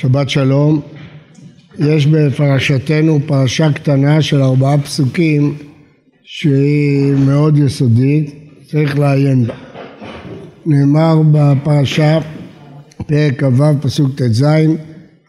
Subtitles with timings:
[0.00, 0.80] שבת שלום.
[1.78, 5.54] יש בפרשתנו פרשה קטנה של ארבעה פסוקים
[6.24, 8.34] שהיא מאוד יסודית,
[8.70, 9.54] צריך לעיין בה.
[10.66, 12.18] נאמר בפרשה,
[13.06, 14.44] פרק כ"ו פסוק ט"ז,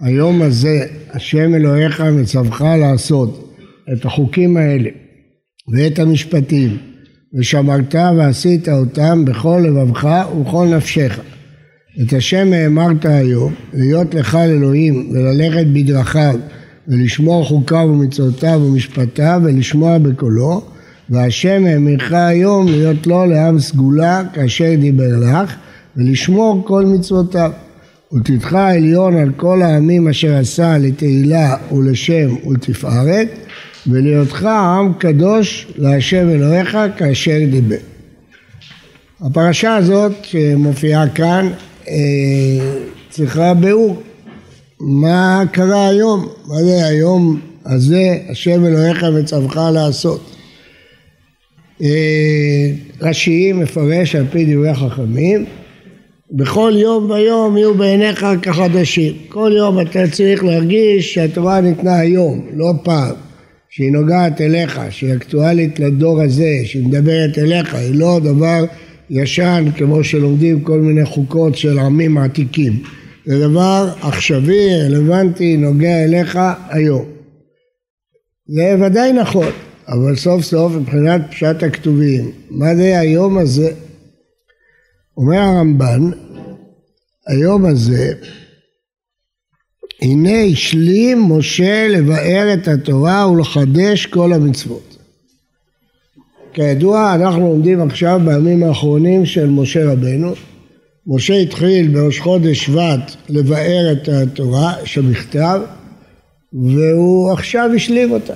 [0.02, 3.56] היום הזה השם אלוהיך מצווך לעשות
[3.94, 4.90] את החוקים האלה
[5.74, 6.78] ואת המשפטים
[7.34, 11.20] ושמרת ועשית אותם בכל לבבך ובכל נפשך
[12.00, 16.36] את השם האמרת היום, להיות לך אלוהים וללכת בדרכיו
[16.88, 20.62] ולשמור חוקיו ומצוותיו ומשפטיו ולשמוע בקולו
[21.10, 25.56] והשם האמירך היום להיות לו לעם סגולה כאשר דיבר לך
[25.98, 27.52] ולשמור כל מצוותיו
[28.14, 33.30] ותדחה עליון על כל העמים אשר עשה לתהילה ולשם ולתפארת
[33.88, 37.76] ולהיותך עם קדוש להשם אלוהיך כאשר דיבר.
[39.22, 41.50] הפרשה הזאת שמופיעה כאן
[43.10, 44.02] צריכה ביאור.
[44.80, 46.28] מה קרה היום?
[46.48, 50.32] מה זה היום הזה השם אלוהיך מצווך לעשות?
[51.82, 52.72] אה,
[53.02, 55.46] רש"י מפרש על פי דברי חכמים
[56.32, 59.14] בכל יום ויום יהיו בעיניך כחדשים.
[59.30, 63.16] כל יום אתה צריך להרגיש שהתורה ניתנה היום, לא פעם,
[63.70, 68.64] שהיא נוגעת אליך, שהיא אקטואלית לדור הזה, שהיא מדברת אליך, היא לא דבר
[69.12, 72.84] ישן כמו שלומדים כל מיני חוקות של עמים עתיקים.
[73.26, 77.06] זה דבר עכשווי, רלוונטי, נוגע אליך היום.
[78.48, 79.52] זה ודאי נכון,
[79.88, 83.72] אבל סוף סוף מבחינת פשט הכתובים, מה זה היום הזה?
[85.18, 86.12] אומר הרמב"ן,
[87.28, 88.14] היום הזה,
[90.02, 94.91] הנה השלים משה לבאר את התורה ולחדש כל המצוות.
[96.54, 100.34] כידוע אנחנו עומדים עכשיו בימים האחרונים של משה רבנו.
[101.08, 105.62] משה התחיל בראש חודש שבט לבאר את התורה שבכתב
[106.54, 108.34] והוא עכשיו השלים אותה.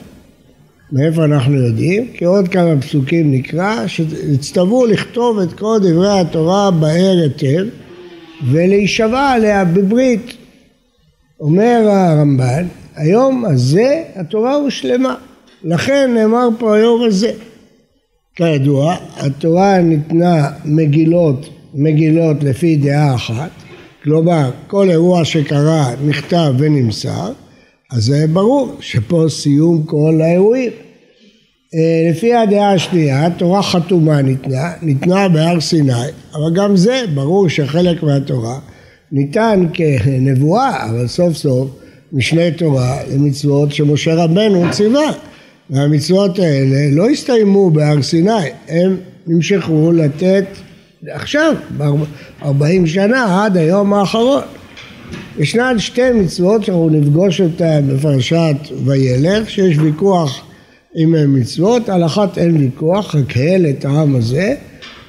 [0.91, 2.07] מאיפה אנחנו יודעים?
[2.13, 7.65] כי עוד כמה פסוקים נקרא שהצטוו לכתוב את כל דברי התורה באר היטב
[8.51, 10.33] ולהישבע עליה בברית.
[11.39, 15.15] אומר הרמב"ן, היום הזה התורה הושלמה,
[15.63, 17.31] לכן נאמר פה היום הזה.
[18.35, 23.49] כידוע, התורה ניתנה מגילות, מגילות לפי דעה אחת,
[24.03, 27.31] כלומר כל אירוע שקרה נכתב ונמסר,
[27.91, 30.71] אז זה ברור שפה סיום כל האירועים.
[31.75, 35.93] אה, לפי הדעה השנייה, תורה חתומה ניתנה, ניתנה בהר סיני,
[36.33, 38.59] אבל גם זה ברור שחלק מהתורה
[39.11, 41.69] ניתן כנבואה, אבל סוף סוף
[42.13, 45.11] משנה תורה למצוות שמשה רבנו ציווה.
[45.69, 48.31] והמצוות האלה לא הסתיימו בהר סיני,
[48.67, 50.45] הם נמשכו לתת
[51.07, 51.53] עכשיו,
[52.41, 54.41] ארבעים שנה עד היום האחרון.
[55.39, 58.55] ישנן שתי מצוות שאנחנו נפגוש אותן בפרשת
[58.85, 60.45] וילך, שיש ויכוח
[60.97, 64.55] אם הן מצוות, על אחת אין ויכוח, הקהל את העם הזה,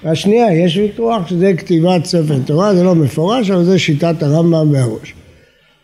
[0.05, 5.15] והשנייה יש ויכוח שזה כתיבת ספר תורה, זה לא מפורש, אבל זה שיטת הרמב"ם והראש.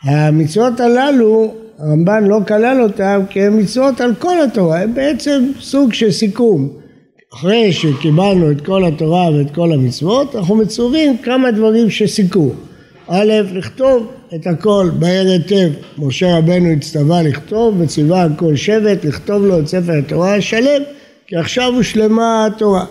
[0.02, 5.92] המצוות הללו הרמב"ן לא כלל אותם כי הם מצוות על כל התורה, הם בעצם סוג
[5.92, 6.68] של סיכום.
[7.34, 12.50] אחרי שקיבלנו את כל התורה ואת כל המצוות, אנחנו מצווים כמה דברים שסיכמו.
[13.08, 15.70] א', לכתוב את הכל בהר היטב.
[15.98, 20.82] משה רבנו הצטווה לכתוב וציווה על כל שבט לכתוב לו את ספר התורה השלם,
[21.26, 22.84] כי עכשיו הושלמה התורה.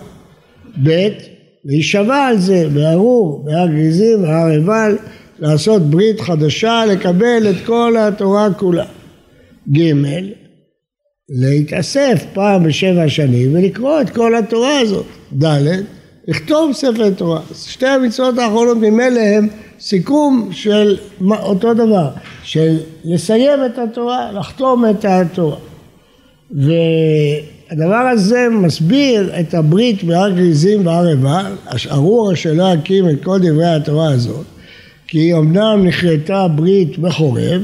[0.84, 1.08] ב',
[1.64, 4.96] להישבע על זה בארור, בהר גריזים, בהר עיבל,
[5.42, 8.84] לעשות ברית חדשה, לקבל את כל התורה כולה.
[9.72, 9.92] ג'
[11.28, 15.06] להתאסף פעם בשבע שנים ולקרוא את כל התורה הזאת.
[15.42, 15.82] ד'
[16.28, 17.40] לכתוב ספר תורה.
[17.66, 19.48] שתי המצוות האחרונות ממילא הם
[19.80, 20.96] סיכום של
[21.30, 22.08] אותו דבר,
[22.42, 25.56] של לסיים את התורה, לחתום את התורה.
[26.50, 31.52] והדבר הזה מסביר את הברית בהר גריזים והר עיבל,
[31.90, 34.44] ארור אשר לא יקים את כל דברי התורה הזאת,
[35.12, 37.62] כי אמנם נכרתה ברית בחורב,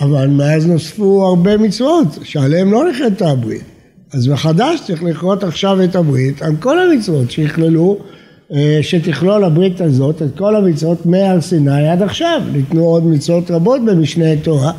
[0.00, 3.62] אבל מאז נוספו הרבה מצוות שעליהן לא נכרתה הברית.
[4.12, 7.98] אז מחדש צריך לכרות עכשיו את הברית על כל המצוות שיכללו,
[8.52, 12.42] אה, שתכלול הברית הזאת את כל המצוות מהר סיני עד עכשיו.
[12.52, 14.72] ניתנו עוד מצוות רבות במשנה תורה,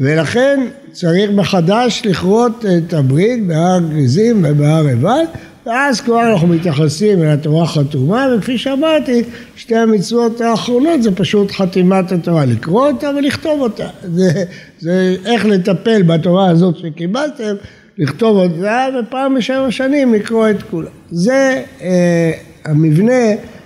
[0.00, 5.22] ולכן צריך מחדש לכרות את הברית בהר גריזים ובהר עיבל,
[5.66, 9.22] ואז כבר אנחנו מתייחסים אל התורה חתומה, וכפי שאמרתי,
[9.56, 13.88] שתי המצוות האחרונות זה פשוט חתימת התורה, לקרוא אותה ולכתוב אותה.
[14.02, 14.44] זה,
[14.78, 17.54] זה איך לטפל בתורה הזאת שקיבלתם,
[17.98, 20.90] לכתוב אותה, ופעם בשבע שנים לקרוא את כולה.
[21.10, 22.32] זה אה,
[22.64, 23.22] המבנה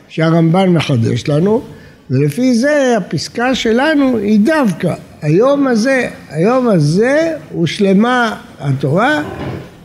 [0.08, 1.62] שהרמב"ן מחדש לנו,
[2.10, 9.22] ולפי זה הפסקה שלנו היא דווקא היום הזה, היום הזה הושלמה התורה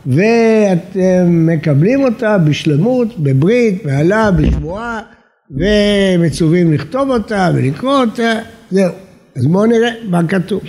[0.06, 5.00] ואתם מקבלים אותה בשלמות, בברית, בעלה, בשבועה
[5.50, 8.32] ומצווים לכתוב אותה ולקרוא אותה,
[8.70, 8.92] זהו.
[9.36, 10.60] אז בואו נראה מה כתוב.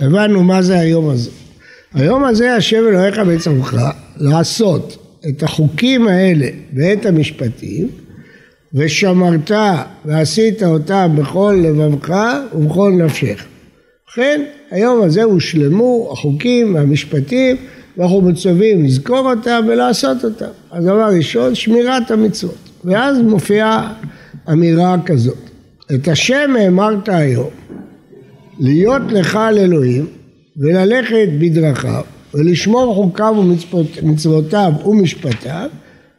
[0.00, 1.30] הבנו מה זה היום הזה.
[1.94, 3.76] היום הזה השם אלוהיך בצמך
[4.16, 7.88] לעשות את החוקים האלה ואת המשפטים
[8.74, 9.50] ושמרת
[10.04, 12.16] ועשית אותם בכל לבבך
[12.54, 13.44] ובכל נפשך.
[14.04, 17.56] ובכן היום הזה הושלמו החוקים והמשפטים
[17.96, 20.50] ואנחנו מצווים לזכור אותם ולעשות אותם.
[20.72, 23.94] הדבר הראשון שמירת המצוות ואז מופיעה
[24.52, 25.38] אמירה כזאת
[25.94, 27.50] את השם האמרת היום
[28.60, 30.06] להיות לך על אלוהים
[30.56, 32.02] וללכת בדרכיו
[32.34, 33.34] ולשמור חוקיו
[34.02, 35.68] ומצוותיו ומשפטיו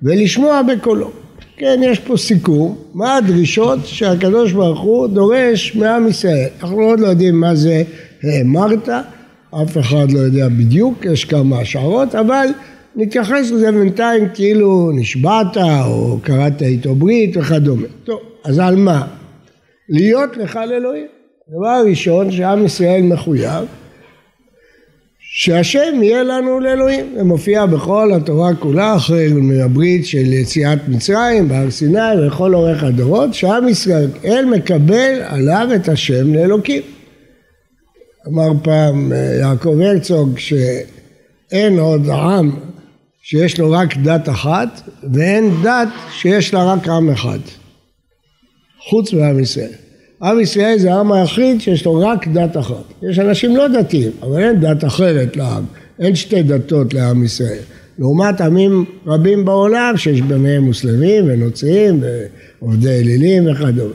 [0.01, 1.11] ולשמוע בקולו.
[1.57, 6.47] כן, יש פה סיכום, מה הדרישות שהקדוש ברוך הוא דורש מעם ישראל.
[6.61, 7.83] אנחנו עוד לא יודעים מה זה
[8.23, 8.89] האמרת,
[9.61, 12.47] אף אחד לא יודע בדיוק, יש כמה השערות, אבל
[12.95, 17.87] נתייחס לזה בינתיים כאילו נשבעת או קראת איתו ברית וכדומה.
[18.03, 19.07] טוב, אז על מה?
[19.89, 21.05] להיות לך לאלוהים.
[21.49, 23.65] הדבר הראשון שעם ישראל מחויב
[25.35, 27.05] שהשם יהיה לנו לאלוהים.
[27.15, 29.31] זה מופיע בכל התורה כולה אחרי
[29.63, 36.33] הברית של יציאת מצרים בהר סיני ולכל אורך הדורות שעם ישראל מקבל עליו את השם
[36.33, 36.81] לאלוקים.
[38.27, 42.51] אמר פעם אה, יעקב הרצוג שאין עוד עם
[43.21, 44.81] שיש לו רק דת אחת
[45.13, 47.39] ואין דת שיש לה רק עם אחד
[48.89, 49.71] חוץ מעם ישראל.
[50.21, 52.83] עם ישראל זה העם היחיד שיש לו רק דת אחת.
[53.01, 55.63] יש אנשים לא דתיים, אבל אין דת אחרת לעם.
[55.99, 57.61] אין שתי דתות לעם ישראל.
[57.99, 62.03] לעומת עמים רבים בעולם שיש ביניהם מוסלמים ונוצרים
[62.61, 63.93] ועובדי אלילים וכדומה.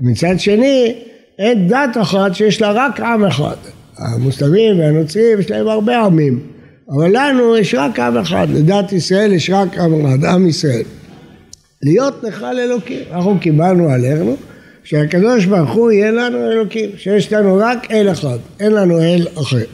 [0.00, 0.94] מצד שני,
[1.40, 3.56] אין דת אחת שיש לה רק עם אחד.
[3.98, 6.40] המוסלמים והנוצרים יש להם הרבה עמים,
[6.90, 10.82] אבל לנו יש רק עם אחד, לדת ישראל יש רק עם אחד, עם ישראל.
[11.82, 14.36] להיות נחל אלוקים, אנחנו קיבלנו עלינו
[14.84, 19.64] שהקדוש ברוך הוא יהיה לנו אלוקים, שיש לנו רק אל אחד, אין לנו אל אחר.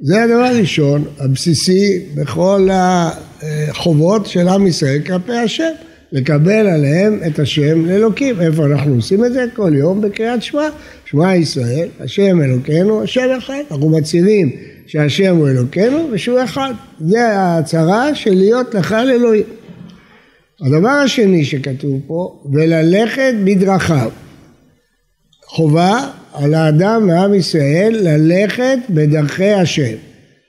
[0.00, 5.72] זה הדבר הראשון, הבסיסי בכל החובות של עם ישראל כלפי השם,
[6.12, 8.40] לקבל עליהם את השם לאלוקים.
[8.40, 9.44] איפה אנחנו עושים את זה?
[9.54, 10.68] כל יום בקריאת שמע,
[11.04, 13.62] שמע ישראל, השם אלוקינו, השם אחד.
[13.70, 14.50] אנחנו מצהירים
[14.86, 16.72] שהשם הוא אלוקינו ושהוא אחד.
[17.00, 19.44] זה ההצהרה של להיות לך לאלוהים.
[20.60, 24.10] הדבר השני שכתוב פה, וללכת בדרכיו.
[25.46, 29.94] חובה על האדם מעם ישראל ללכת בדרכי השם.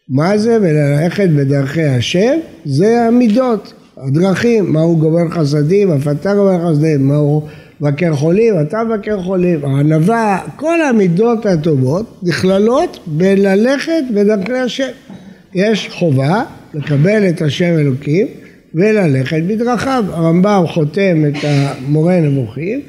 [0.09, 2.39] מה זה וללכת בדרכי השם?
[2.65, 7.47] זה המידות, הדרכים, מהו גומר חסדים, אף אתה גומר חסדים, מהו
[7.81, 14.87] מבקר חולים, אתה מבקר חולים, הענווה, כל המידות הטובות נכללות בללכת בדרכי השם.
[15.53, 18.27] יש חובה לקבל את השם אלוקים
[18.75, 20.05] וללכת בדרכיו.
[20.09, 22.81] הרמב"ם חותם את המורה נבוכים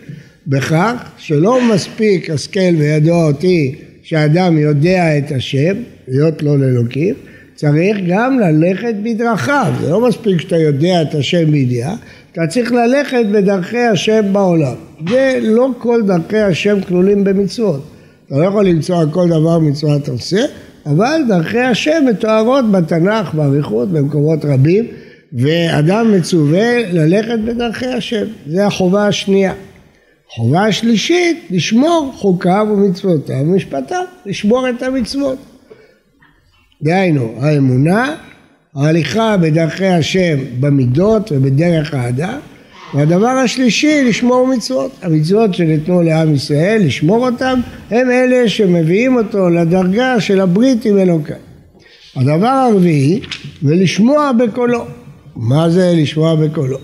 [0.46, 5.77] בכך שלא מספיק השכל וידוע אותי שאדם יודע את השם,
[6.08, 7.15] להיות לו לאלוקים,
[7.58, 9.72] צריך גם ללכת בדרכיו.
[9.81, 11.94] זה לא מספיק שאתה יודע את השם בידיעה,
[12.32, 14.74] אתה צריך ללכת בדרכי השם בעולם.
[15.08, 17.81] זה לא כל דרכי השם כלולים במצוות.
[18.27, 20.41] אתה לא יכול למצוא על כל דבר מצוות עושה,
[20.86, 24.86] אבל דרכי השם מתוארות בתנ"ך, באריכות, במקומות רבים.
[25.32, 29.53] ואדם מצווה ללכת בדרכי השם, זה החובה השנייה.
[30.29, 35.38] חובה השלישית, לשמור חוקיו ומצוותיו ומשפטיו, לשמור את המצוות.
[36.82, 38.15] דהיינו, האמונה,
[38.77, 42.39] ההליכה בדרכי השם במידות ובדרך האדם,
[42.94, 44.91] והדבר השלישי, לשמור מצוות.
[45.03, 51.37] המצוות שניתנו לעם ישראל, לשמור אותם, הם אלה שמביאים אותו לדרגה של הברית עם אלוקים.
[52.17, 53.20] הדבר הרביעי,
[53.63, 54.85] ולשמוע בקולו.
[55.37, 56.79] מה זה לשמוע בקולו?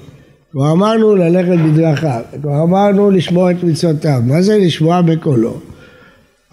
[0.52, 5.60] כבר אמרנו ללכת בדרכיו, כבר אמרנו לשמוע את מצוותיו, מה זה לשמוע בקולו?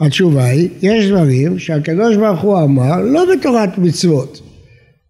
[0.02, 4.42] התשובה היא, יש דברים שהקדוש ברוך הוא אמר לא בתורת מצוות,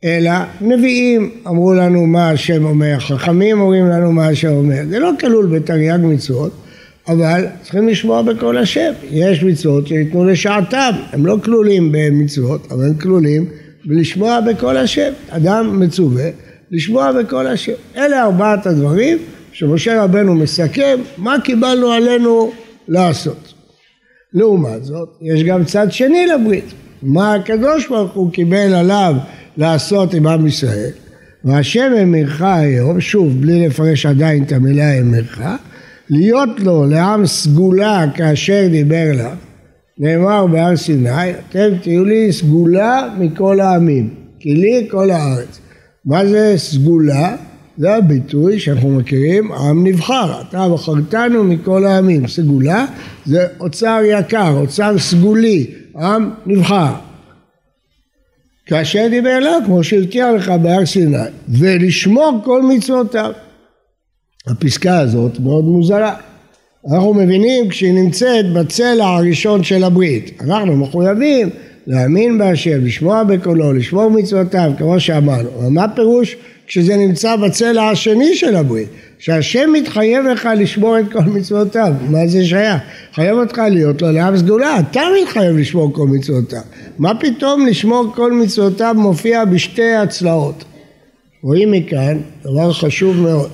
[0.03, 0.31] אלא
[0.61, 5.45] נביאים אמרו לנו מה השם אומר, חכמים אומרים לנו מה השם אומר, זה לא כלול
[5.45, 6.51] בתרי"ג מצוות,
[7.07, 12.93] אבל צריכים לשמוע בקול השם, יש מצוות שניתנו לשעתם, הם לא כלולים במצוות, אבל הם
[12.93, 13.45] כלולים
[13.85, 16.29] בלשמוע בקול השם, אדם מצווה
[16.71, 17.73] לשמוע בקול השם.
[17.97, 19.17] אלה ארבעת הדברים
[19.51, 22.51] שמשה רבנו מסכם מה קיבלנו עלינו
[22.87, 23.50] לעשות.
[24.33, 26.73] לעומת זאת, יש גם צד שני לברית.
[27.03, 29.15] מה הקדוש ברוך הוא קיבל עליו
[29.57, 30.89] לעשות עם עם ישראל.
[31.45, 35.41] והשם אמרך היום, שוב, בלי לפרש עדיין את המילה אמרך,
[36.09, 39.33] להיות לו לעם סגולה כאשר דיבר לה,
[39.97, 44.09] נאמר בהר סיני, אתם תהיו לי סגולה מכל העמים,
[44.39, 45.59] כי לי כל הארץ.
[46.05, 47.35] מה זה סגולה?
[47.81, 52.27] זה הביטוי שאנחנו מכירים, עם נבחר, אתה בחרתנו מכל העמים.
[52.27, 52.85] סגולה
[53.25, 56.93] זה אוצר יקר, אוצר סגולי, עם נבחר.
[58.65, 61.17] כאשר דיבר אליו, כמו שהבטיח לך בהר סיני,
[61.49, 63.31] ולשמור כל מצוותיו.
[64.47, 66.15] הפסקה הזאת מאוד מוזרה.
[66.91, 70.41] אנחנו מבינים כשהיא נמצאת בצלע הראשון של הברית.
[70.41, 71.49] אנחנו מחויבים
[71.87, 75.49] להאמין בהשם, לשמוע בקולו, לשמור מצוותיו, כמו שאמרנו.
[75.59, 76.35] אבל מה פירוש
[76.71, 78.87] כשזה נמצא בצלע השני של הברית?
[79.19, 82.81] שהשם מתחייב לך לשמור את כל מצוותיו, מה זה שייך?
[83.13, 86.61] חייב אותך להיות לו לעם סגולה, אתה מתחייב לשמור כל מצוותיו.
[86.99, 90.63] מה פתאום לשמור כל מצוותיו מופיע בשתי הצלעות?
[91.43, 93.49] רואים מכאן דבר חשוב מאוד.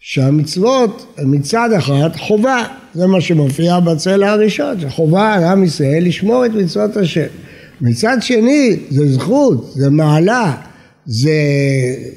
[0.00, 6.50] שהמצוות מצד אחד חובה, זה מה שמופיע בצלע הראשון, שחובה על עם ישראל לשמור את
[6.50, 7.26] מצוות השם.
[7.80, 10.54] מצד שני זה זכות, זה מעלה,
[11.06, 11.32] זה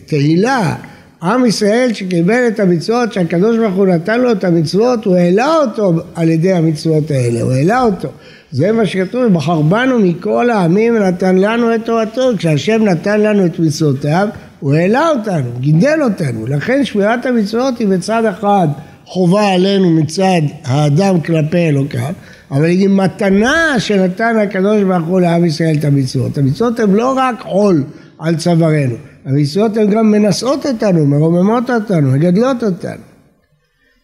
[0.05, 0.75] תהילה.
[1.23, 5.93] עם ישראל שקיבל את המצוות, שהקדוש ברוך הוא נתן לו את המצוות, הוא העלה אותו
[6.15, 8.09] על ידי המצוות האלה, הוא העלה אותו.
[8.51, 13.59] זה מה שכתוב, בחר בנו מכל העמים ונתן לנו את תורתו, כשהשם נתן לנו את
[13.59, 14.27] מצוותיו,
[14.59, 18.67] הוא העלה אותנו, גידל אותנו, לכן שמירת המצוות היא בצד אחד
[19.05, 22.13] חובה עלינו מצד האדם כלפי אלוקיו,
[22.51, 26.37] אבל היא מתנה שנתן הקדוש ברוך הוא לעם ישראל את המצוות.
[26.37, 27.83] המצוות הן לא רק עול
[28.19, 28.95] על צווארנו,
[29.25, 33.01] המצוות הן גם מנשאות אותנו, מרוממות אותנו, מגדלות אותנו.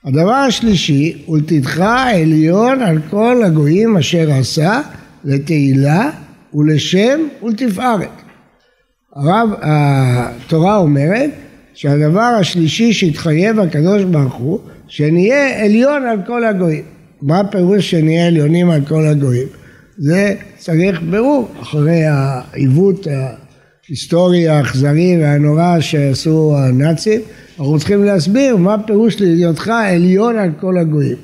[0.06, 4.82] הדבר השלישי, ולתתך עליון על כל הגויים אשר עשה
[5.24, 6.10] לתהילה
[6.54, 8.10] ולשם ולתפארת.
[9.16, 11.30] הרב, התורה אומרת
[11.74, 16.84] שהדבר השלישי שהתחייב הקדוש ברוך הוא, שנהיה עליון על כל הגויים.
[17.22, 19.48] מה הפירוש שנהיה עליונים על כל הגויים?
[19.98, 23.08] זה צריך ברור אחרי העיוות
[23.88, 27.22] ההיסטורי האכזרי והנורא שעשו הנאצים,
[27.60, 31.18] אנחנו צריכים להסביר מה הפירוש להיותך עליון על כל הגויים.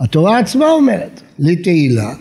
[0.00, 2.14] התורה עצמה אומרת, לתהילה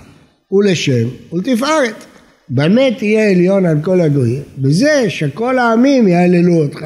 [0.51, 2.05] ולשם ולתפארת.
[2.49, 4.43] במה תהיה עליון על כל הגויים?
[4.57, 6.85] בזה שכל העמים יהללו אותך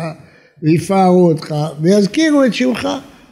[0.64, 2.88] ויפארו אותך ויזכירו את שמך.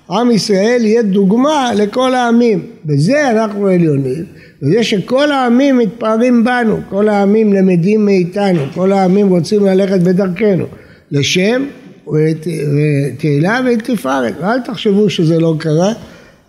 [0.10, 2.66] עם ישראל יהיה דוגמה לכל העמים.
[2.86, 4.26] בזה אנחנו עליונים,
[4.62, 10.66] בזה שכל העמים מתפארים בנו, כל העמים למדים מאיתנו, כל העמים רוצים ללכת בדרכנו.
[11.12, 11.66] לשם
[12.08, 14.34] ותהילה ותפארת.
[14.42, 15.94] ואל תחשבו שזה לא קרה,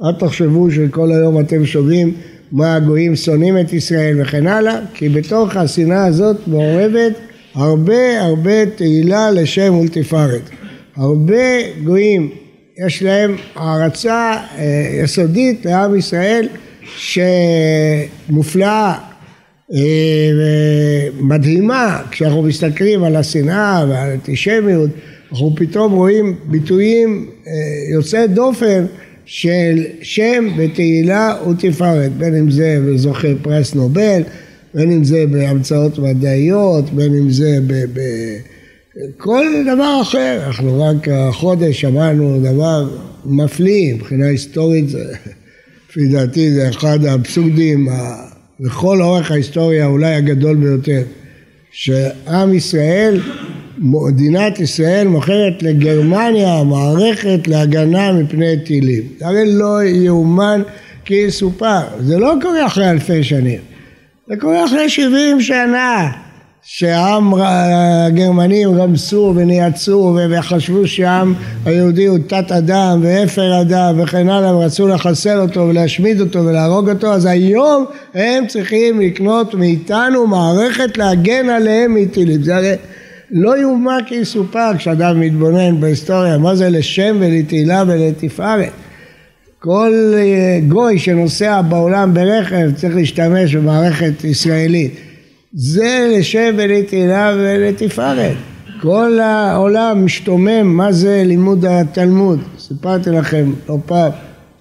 [0.05, 2.13] אל תחשבו שכל היום אתם שומעים
[2.53, 7.13] מה הגויים שונאים את ישראל וכן הלאה, כי בתוך השנאה הזאת מעורבת
[7.55, 10.51] הרבה הרבה תהילה לשם ולתפארת.
[10.97, 11.37] הרבה
[11.85, 12.31] גויים
[12.87, 16.49] יש להם הערצה אה, יסודית לעם ישראל
[16.97, 18.95] שמופלאה
[19.73, 20.31] אה,
[21.21, 24.91] ומדהימה כשאנחנו מסתכלים על השנאה ועל האנטישמיות
[25.33, 27.53] אנחנו פתאום רואים ביטויים אה,
[27.93, 28.87] יוצאי דופן
[29.25, 34.23] של שם ותהילה ותפארת, בין אם זה בזוכה פרס נובל,
[34.75, 37.59] בין אם זה בהמצאות מדעיות, בין אם זה
[39.17, 40.43] בכל דבר אחר.
[40.47, 42.89] אנחנו רק החודש שמענו דבר
[43.25, 44.87] מפליא, מבחינה היסטורית,
[45.91, 47.89] לפי דעתי זה אחד האבסורדים
[48.61, 51.03] לכל אורך ההיסטוריה אולי הגדול ביותר,
[51.73, 53.21] שעם ישראל
[53.79, 59.03] מדינת ישראל מוכרת לגרמניה מערכת להגנה מפני טילים.
[59.19, 60.63] זה הרי לא יאומן
[61.05, 61.81] כי יסופר.
[62.01, 63.61] זה לא קורה אחרי אלפי שנים.
[64.29, 66.11] זה קורה אחרי שבעים שנה
[66.63, 74.89] שהעם הגרמנים רמסו ונייצרו וחשבו שהעם היהודי הוא תת אדם ואפר אדם וכן הלאה ורצו
[74.89, 81.95] לחסל אותו ולהשמיד אותו ולהרוג אותו אז היום הם צריכים לקנות מאיתנו מערכת להגן עליהם
[81.95, 82.43] מטילים.
[82.43, 82.75] זה הרי
[83.31, 88.73] לא יאומן כי יסופר כשאדם מתבונן בהיסטוריה מה זה לשם ולתהילה ולתפארת.
[89.59, 95.10] כל אה, גוי שנוסע בעולם ברכב צריך להשתמש במערכת ישראלית.
[95.53, 98.37] זה לשם ולתהילה ולתפארת.
[98.81, 102.41] כל העולם משתומם מה זה לימוד התלמוד.
[102.59, 104.11] סיפרתי לכם לא פעם,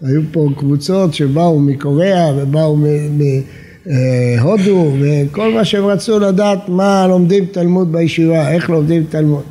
[0.02, 2.84] היו פה קבוצות שבאו מקוריאה ובאו מ...
[2.84, 3.42] מ-
[3.90, 4.56] אה,
[5.02, 9.44] וכל מה שהם רצו לדעת מה לומדים תלמוד בישיבה, איך לומדים תלמוד.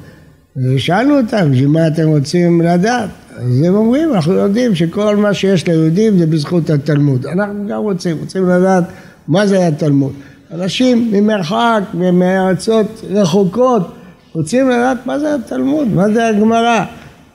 [0.57, 3.11] ושאלנו אותם, בשביל מה אתם רוצים לדעת?
[3.37, 7.27] אז הם אומרים, אנחנו יודעים שכל מה שיש ליהודים זה בזכות התלמוד.
[7.27, 8.85] אנחנו גם רוצים, רוצים לדעת
[9.29, 10.13] מה זה התלמוד.
[10.51, 13.95] אנשים ממרחק ומארצות רחוקות
[14.35, 16.85] רוצים לדעת מה זה התלמוד, מה זה הגמרא.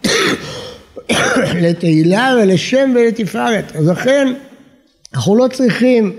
[1.64, 3.76] לתהילה ולשם ולתפארת.
[3.76, 4.34] אז לכן
[5.14, 6.14] אנחנו לא צריכים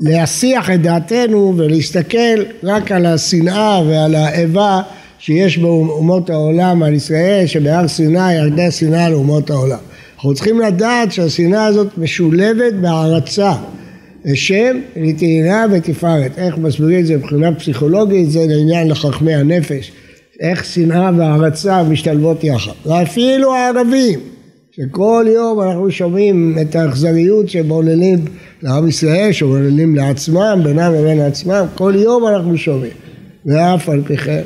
[0.00, 4.82] להסיח את דעתנו ולהסתכל רק על השנאה ועל האיבה
[5.18, 9.78] שיש באומות העולם על ישראל, שבהר סיני ירדה שנאה לאומות העולם.
[10.14, 13.52] אנחנו צריכים לדעת שהשנאה הזאת משולבת בהערצה
[14.24, 16.38] לשם, לתהילה ותפארת.
[16.38, 18.30] איך מסבירים את זה מבחינה פסיכולוגית?
[18.30, 19.92] זה לעניין לחכמי הנפש.
[20.40, 22.72] איך שנאה והערצה משתלבות יחד.
[22.86, 24.20] ואפילו הערבים,
[24.70, 28.24] שכל יום אנחנו שומעים את האכזריות שבוללים
[28.62, 32.92] לעם ישראל, שבוללים לעצמם, בינם לבין עצמם, כל יום אנחנו שומעים.
[33.46, 34.42] ואף על פי כן,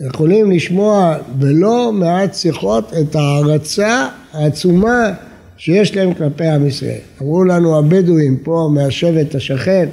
[0.00, 5.12] יכולים לשמוע בלא מעט שיחות את ההערצה העצומה
[5.58, 6.98] שיש להם כלפי עם ישראל.
[7.22, 9.88] אמרו לנו הבדואים פה מהשבט השכן,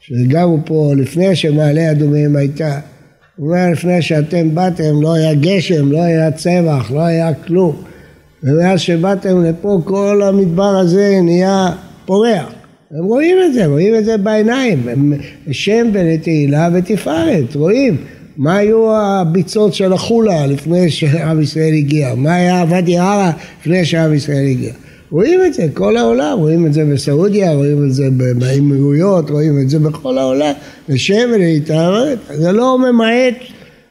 [0.00, 2.78] שגרו פה לפני שמעלה אדומים הייתה,
[3.36, 7.82] הוא אומר לפני שאתם באתם לא היה גשם, לא היה צמח, לא היה כלום.
[8.42, 11.68] ומאז שבאתם לפה כל המדבר הזה נהיה
[12.06, 12.52] פורח.
[12.90, 15.12] הם רואים את זה, רואים את זה בעיניים, הם
[15.50, 17.96] שם ולתהילה ותפארת, רואים.
[18.36, 22.14] מה היו הביצות של החולה לפני שעם ישראל הגיע?
[22.14, 24.72] מה היה ואדי ערה לפני שעם ישראל הגיע?
[25.10, 28.04] רואים את זה, כל העולם, רואים את זה בסעודיה, רואים את זה
[28.38, 30.52] באמירויות, רואים את זה בכל העולם,
[30.88, 33.34] לשם ולהתערב, זה לא ממעט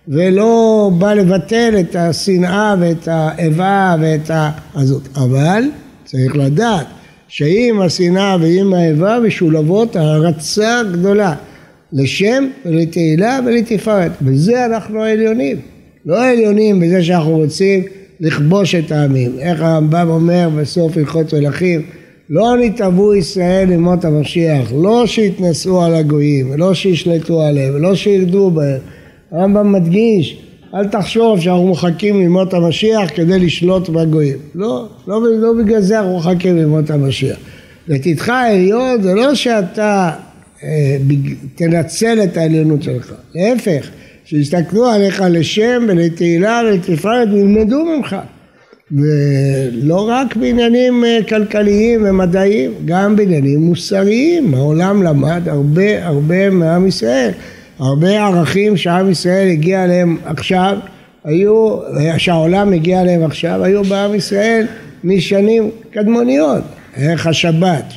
[0.07, 4.31] ולא בא לבטל את השנאה ואת האיבה ואת
[4.75, 5.63] הזאת, אבל
[6.05, 6.85] צריך לדעת
[7.27, 11.33] שאם השנאה ועם האיבה משולבות הערצה גדולה
[11.93, 15.57] לשם ולתהילה ולתפארת, בזה אנחנו העליונים,
[16.05, 17.83] לא העליונים בזה שאנחנו רוצים
[18.19, 19.31] לכבוש את העמים.
[19.39, 21.81] איך הרמב"ם אומר בסוף הלכות מלכים,
[22.29, 28.79] לא נתעבו ישראל למות המשיח, לא שיתנשאו על הגויים, לא שישלטו עליהם, לא שירדו בהם.
[29.31, 30.41] הרמב"ם מדגיש,
[30.73, 34.37] אל תחשוב שאנחנו מחכים למות המשיח כדי לשלוט בגויים.
[34.55, 37.37] לא, לא, לא בגלל זה אנחנו מחכים למות המשיח.
[37.87, 40.11] לתתך העליון זה לא שאתה
[40.63, 40.97] אה,
[41.55, 43.89] תנצל את העליונות שלך, להפך.
[44.29, 48.15] שיסתכלו עליך לשם ולתהילה ולתפארת וילמדו ממך.
[48.91, 54.53] ולא רק בעניינים אה, כלכליים ומדעיים, גם בעניינים מוסריים.
[54.53, 57.31] העולם למד הרבה הרבה מעם ישראל.
[57.79, 60.77] הרבה ערכים שעם ישראל הגיע אליהם עכשיו,
[61.23, 61.77] היו,
[62.17, 64.65] שהעולם הגיע אליהם עכשיו, היו בעם ישראל
[65.03, 66.63] משנים קדמוניות.
[66.97, 67.93] איך השבת,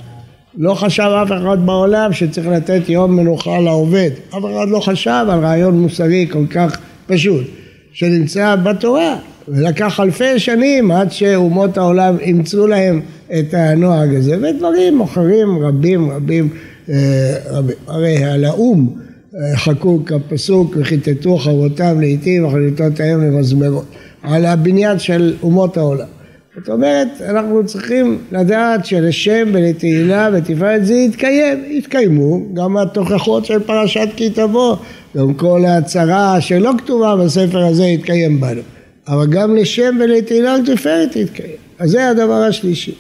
[0.57, 4.11] לא חשב אף אחד בעולם שצריך לתת יום מנוחה לעובד.
[4.31, 7.47] אף אחד לא חשב על רעיון מוסרי כל כך פשוט,
[7.93, 9.17] שנמצא בתורה.
[9.49, 13.01] ולקח אלפי שנים עד שאומות העולם אימצו להם
[13.39, 16.49] את הנוהג הזה, ודברים אחרים רבים רבים
[16.91, 17.77] אה, רבים.
[17.87, 18.89] הרי על האו"ם
[19.35, 23.85] אה, חקוק הפסוק וכיתתו חרבותם לעיתים וחליטותיהם למזמרות,
[24.23, 26.07] על הבניין של אומות העולם.
[26.57, 34.09] זאת אומרת, אנחנו צריכים לדעת שלשם ולתהילה ותפארת זה יתקיים, יתקיימו גם התוכחות של פרשת
[34.17, 34.77] כי תבוא,
[35.17, 38.61] גם כל ההצהרה שלא כתובה בספר הזה יתקיים בנו,
[39.09, 42.95] אבל גם לשם ולתהילה ותפארת יתקיים, אז זה הדבר השלישי.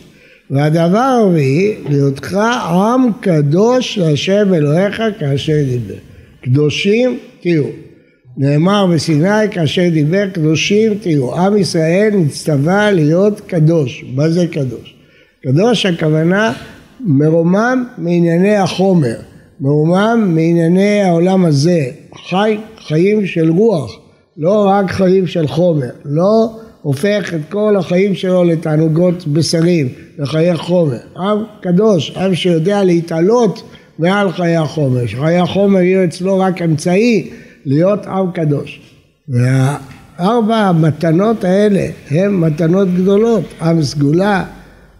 [0.50, 2.36] והדבר הרביעי, להיותך
[2.72, 5.94] עם קדוש להשם אלוהיך כאשר דיבר.
[6.42, 7.89] קדושים תהיו.
[8.36, 11.34] נאמר בסיני כאשר דיבר קדושים תהיו.
[11.34, 14.04] עם ישראל נצטווה להיות קדוש.
[14.14, 14.94] מה זה קדוש?
[15.42, 16.52] קדוש הכוונה
[17.00, 19.16] מרומם מענייני החומר,
[19.60, 21.86] מרומם מענייני העולם הזה,
[22.28, 23.98] חי חיים של רוח,
[24.36, 26.50] לא רק חיים של חומר, לא
[26.82, 29.88] הופך את כל החיים שלו לתענוגות בשרים,
[30.18, 30.98] לחיי חומר.
[31.16, 33.62] עם קדוש, עם שיודע להתעלות
[33.98, 37.30] מעל חיי החומר, שחיי החומר יהיו אצלו רק אמצעי
[37.64, 38.80] להיות עם קדוש.
[39.28, 44.44] והארבע המתנות האלה הן מתנות גדולות, עם סגולה,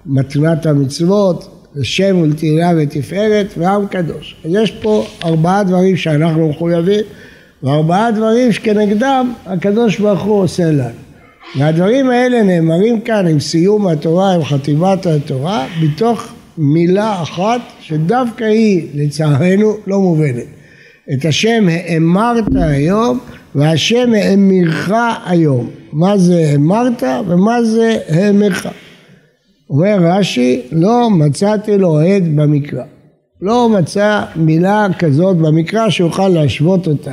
[0.07, 4.37] מתנת המצוות, לשם ולתהילה ותפארת ועם קדוש.
[4.45, 7.05] אז יש פה ארבעה דברים שאנחנו מחויבים
[7.63, 10.91] וארבעה דברים שכנגדם הקדוש ברוך הוא עושה לנו.
[11.59, 18.89] והדברים האלה נאמרים כאן עם סיום התורה, עם חטיבת התורה, בתוך מילה אחת שדווקא היא
[18.95, 20.60] לצערנו לא מובנת.
[21.13, 23.19] את השם האמרת היום
[23.55, 24.91] והשם האמירך
[25.27, 25.71] היום.
[25.93, 28.67] מה זה האמרת ומה זה האמרך.
[29.71, 32.85] אומר רש"י, לא מצאתי לו עד במקרא.
[33.43, 37.13] לא מצא מילה כזאת במקרא שיוכל להשוות אותה.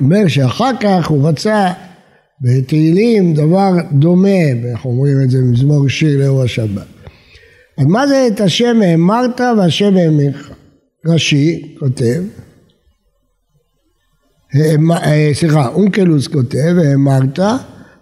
[0.00, 1.72] אומר שאחר כך הוא מצא
[2.40, 6.97] בתהילים דבר דומה, אנחנו אומרים את זה במזמור שיר לאור השבת.
[7.86, 10.50] מה זה את השם האמרת והשם האמרך?
[11.06, 12.22] רש"י כותב
[14.56, 17.38] אה, סליחה, אונקלוס כותב, האמרת,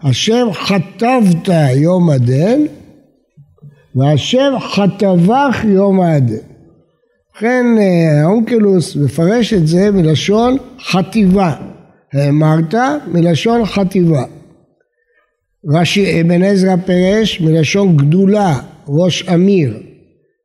[0.02, 2.60] השם חטבת יום הדן,
[3.94, 6.34] והשם חטבך יום הדן.
[7.36, 10.56] לכן אה, האונקלוס מפרש את זה מלשון
[10.90, 11.54] חטיבה.
[12.12, 12.74] האמרת
[13.06, 14.24] מלשון חטיבה.
[15.68, 19.78] רש"י אבן עזרא פירש מלשון גדולה, ראש אמיר.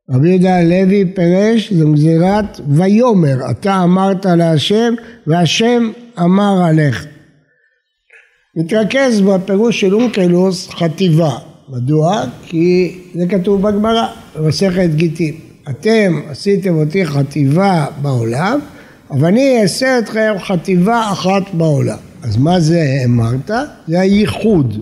[0.10, 4.94] רבי יהודה הלוי פירש זו גזירת ויאמר, אתה אמרת להשם
[5.28, 7.08] והשם אמר עליך.
[8.56, 11.38] נתרכז בפירוש של אונקלוס חטיבה.
[11.70, 12.24] מדוע?
[12.46, 15.36] כי זה כתוב בגמרא, במסכת גיטין.
[15.70, 18.60] אתם עשיתם אותי חטיבה בעולם,
[19.12, 21.98] אבל אני אעשה אתכם חטיבה אחת בעולם.
[22.24, 23.52] אז מה זה אמרת?
[23.88, 24.78] זה הייחוד.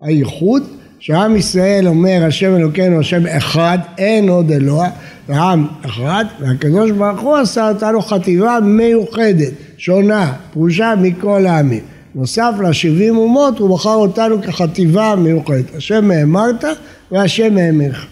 [0.00, 4.90] הייחוד שעם ישראל אומר השם אלוקינו השם אחד, אין עוד אלוה,
[5.28, 11.84] ועם אחד, והקדוש ברוך הוא עשה אותנו חטיבה מיוחדת, שונה, פרושה מכל העמים.
[12.14, 15.74] נוסף לשבעים אומות הוא בחר אותנו כחטיבה מיוחדת.
[15.74, 16.64] השם האמרת
[17.10, 18.06] והשם האמרך.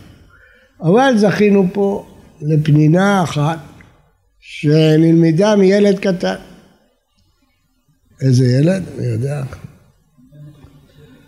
[0.83, 2.07] אבל זכינו פה
[2.42, 3.59] לפנינה אחת
[4.40, 6.35] שנלמדה מילד קטן.
[8.22, 8.83] איזה ילד?
[8.98, 9.42] אני יודע.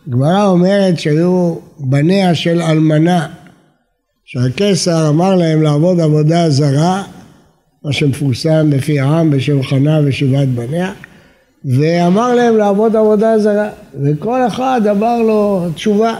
[0.08, 3.28] גמרא אומרת שהיו בניה של אלמנה,
[4.24, 7.02] שהקיסר אמר להם לעבוד עבודה זרה,
[7.84, 10.92] מה שמפורסם בפי העם בשם חנה ושבעת בניה,
[11.64, 13.68] ואמר להם לעבוד עבודה זרה,
[14.02, 16.14] וכל אחד אמר לו תשובה,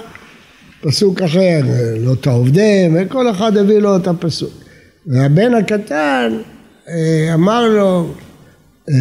[0.81, 1.61] פסוק אחר,
[1.99, 4.53] לא תעובדם, וכל אחד הביא לו את הפסוק.
[5.07, 6.33] והבן הקטן
[6.89, 8.09] אה, אמר לו,
[8.91, 8.95] אה,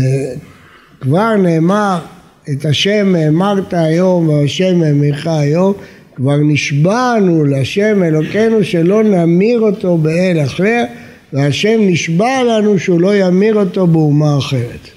[1.02, 2.00] כבר נאמר
[2.50, 5.74] את השם אמרת היום והשם אמרך היום
[6.16, 10.84] כבר נשבענו לשם אלוקינו שלא נמיר אותו באל אחר
[11.34, 14.88] והשם נשבע לנו שהוא לא ימיר אותו באומה אחרת.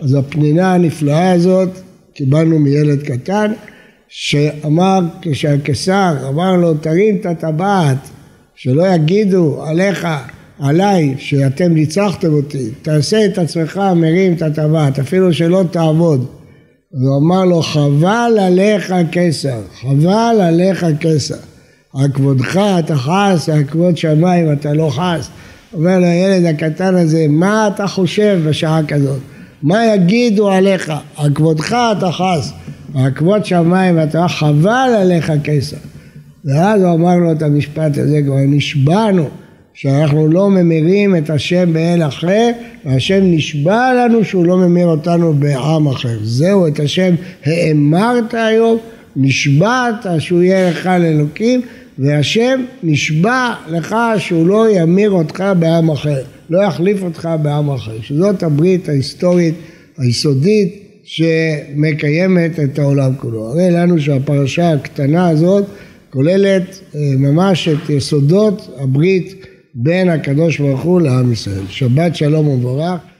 [0.00, 1.68] אז הפנינה הנפלאה הזאת
[2.14, 3.52] קיבלנו מילד קטן
[4.08, 8.10] שאמר כשהקיסר אמר לו תרים את הטבעת
[8.54, 10.08] שלא יגידו עליך
[10.58, 16.26] עליי שאתם ניצחתם אותי תעשה את עצמך מרים את הטבעת אפילו שלא תעבוד
[17.00, 21.34] הוא אמר לו חבל עליך קיסר, חבל עליך קיסר.
[21.94, 25.28] על כבודך אתה חס, על כבוד שמיים אתה לא חס.
[25.72, 29.18] אומר לו הילד הקטן הזה, מה אתה חושב בשעה כזאת?
[29.62, 30.92] מה יגידו עליך?
[31.16, 32.52] על כבודך אתה חס,
[32.94, 35.76] על כבוד שמיים אתה חבל עליך קיסר.
[36.44, 39.28] ואז הוא אמר לו את המשפט הזה, כבר נשבענו
[39.74, 42.50] שאנחנו לא ממירים את השם באל אחר,
[42.84, 46.18] והשם נשבע לנו שהוא לא ממיר אותנו בעם אחר.
[46.22, 48.78] זהו, את השם האמרת היום,
[49.16, 51.60] נשבעת שהוא יהיה לך לאלוקים,
[51.98, 58.00] והשם נשבע לך שהוא לא ימיר אותך בעם אחר, לא יחליף אותך בעם אחר.
[58.00, 59.54] שזאת הברית ההיסטורית
[59.98, 63.48] היסודית שמקיימת את העולם כולו.
[63.48, 65.64] הרי לנו שהפרשה הקטנה הזאת
[66.10, 69.43] כוללת אה, ממש את יסודות הברית
[69.74, 71.66] בין הקדוש ברוך הוא לעם ישראל.
[71.68, 73.13] שבת שלום ומבורך.